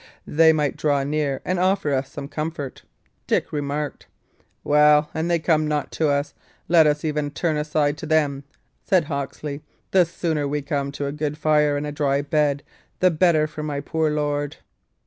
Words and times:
"They 0.25 0.51
might 0.51 0.77
draw 0.77 1.03
near 1.03 1.41
and 1.45 1.59
offer 1.59 1.93
us 1.93 2.09
some 2.09 2.27
comfort," 2.27 2.81
Dick 3.27 3.53
remarked. 3.53 4.07
"Well, 4.63 5.11
an' 5.13 5.27
they 5.27 5.37
come 5.37 5.67
not 5.67 5.91
to 5.91 6.09
us, 6.09 6.33
let 6.67 6.87
us 6.87 7.05
even 7.05 7.29
turn 7.29 7.55
aside 7.55 7.99
to 7.99 8.07
them," 8.07 8.43
said 8.83 9.03
Hawksley. 9.03 9.61
"The 9.91 10.05
sooner 10.05 10.47
we 10.47 10.63
come 10.63 10.91
to 10.93 11.05
a 11.05 11.11
good 11.11 11.37
fire 11.37 11.77
and 11.77 11.85
a 11.85 11.91
dry 11.91 12.23
bed 12.23 12.63
the 12.99 13.11
better 13.11 13.45
for 13.45 13.61
my 13.61 13.79
poor 13.79 14.09
lord." 14.09 14.57